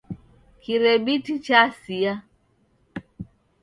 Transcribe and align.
Kirebiti 0.61 1.33
chasia. 1.45 2.13